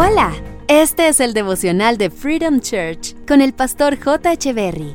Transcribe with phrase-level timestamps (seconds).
[0.00, 0.32] Hola,
[0.68, 4.30] este es el devocional de Freedom Church con el pastor J.
[4.54, 4.94] Berry.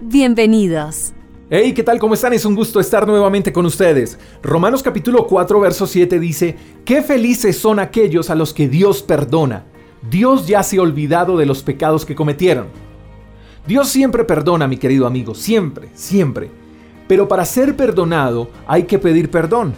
[0.00, 1.12] Bienvenidos.
[1.48, 2.00] Hey, ¿qué tal?
[2.00, 2.32] ¿Cómo están?
[2.32, 4.18] Es un gusto estar nuevamente con ustedes.
[4.42, 9.64] Romanos capítulo 4, verso 7 dice, Qué felices son aquellos a los que Dios perdona.
[10.10, 12.66] Dios ya se ha olvidado de los pecados que cometieron.
[13.64, 16.50] Dios siempre perdona, mi querido amigo, siempre, siempre.
[17.06, 19.72] Pero para ser perdonado hay que pedir perdón.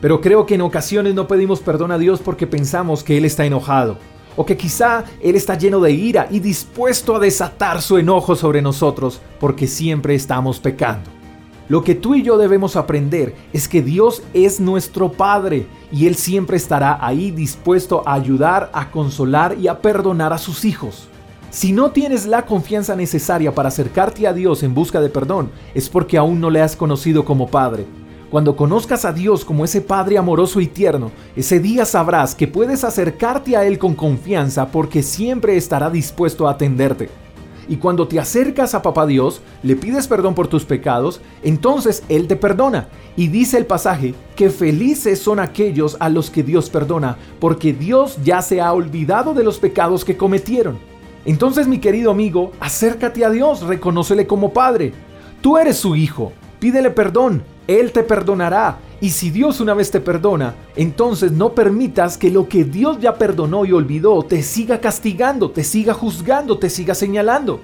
[0.00, 3.44] Pero creo que en ocasiones no pedimos perdón a Dios porque pensamos que Él está
[3.44, 3.98] enojado.
[4.36, 8.62] O que quizá Él está lleno de ira y dispuesto a desatar su enojo sobre
[8.62, 11.10] nosotros porque siempre estamos pecando.
[11.68, 16.14] Lo que tú y yo debemos aprender es que Dios es nuestro Padre y Él
[16.14, 21.08] siempre estará ahí dispuesto a ayudar, a consolar y a perdonar a sus hijos.
[21.50, 25.88] Si no tienes la confianza necesaria para acercarte a Dios en busca de perdón, es
[25.88, 27.84] porque aún no le has conocido como Padre.
[28.30, 32.84] Cuando conozcas a Dios como ese Padre amoroso y tierno, ese día sabrás que puedes
[32.84, 37.08] acercarte a Él con confianza porque siempre estará dispuesto a atenderte.
[37.68, 42.28] Y cuando te acercas a Papá Dios, le pides perdón por tus pecados, entonces Él
[42.28, 42.88] te perdona.
[43.16, 48.18] Y dice el pasaje que felices son aquellos a los que Dios perdona, porque Dios
[48.24, 50.78] ya se ha olvidado de los pecados que cometieron.
[51.24, 54.92] Entonces mi querido amigo, acércate a Dios, reconócele como Padre.
[55.40, 58.78] Tú eres su hijo, pídele perdón, él te perdonará.
[59.00, 63.14] Y si Dios una vez te perdona, entonces no permitas que lo que Dios ya
[63.14, 67.60] perdonó y olvidó te siga castigando, te siga juzgando, te siga señalando.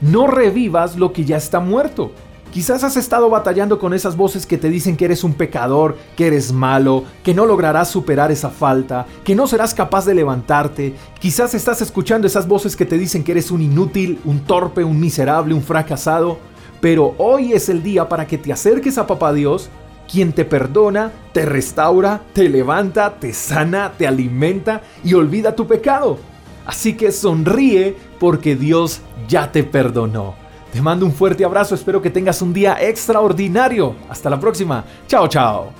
[0.00, 2.12] No revivas lo que ya está muerto.
[2.52, 6.26] Quizás has estado batallando con esas voces que te dicen que eres un pecador, que
[6.26, 10.94] eres malo, que no lograrás superar esa falta, que no serás capaz de levantarte.
[11.20, 14.98] Quizás estás escuchando esas voces que te dicen que eres un inútil, un torpe, un
[14.98, 16.38] miserable, un fracasado.
[16.80, 19.68] Pero hoy es el día para que te acerques a Papá Dios,
[20.10, 26.18] quien te perdona, te restaura, te levanta, te sana, te alimenta y olvida tu pecado.
[26.66, 30.34] Así que sonríe porque Dios ya te perdonó.
[30.72, 33.96] Te mando un fuerte abrazo, espero que tengas un día extraordinario.
[34.08, 34.84] Hasta la próxima.
[35.08, 35.72] Chao, chao.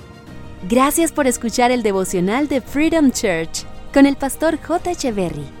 [0.69, 4.91] Gracias por escuchar el devocional de Freedom Church con el pastor J.
[4.91, 5.60] Echeverry.